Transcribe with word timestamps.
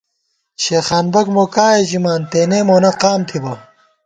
شېخانبَک 0.63 1.27
مو 1.35 1.43
کائے 1.53 1.81
ژِمان، 1.89 2.21
تېنے 2.31 2.59
مونہ 2.67 2.91
قام 3.01 3.19
تھِبہ 3.27 3.53